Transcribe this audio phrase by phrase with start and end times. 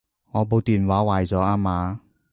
[0.31, 2.01] 我部電話壞咗吖嘛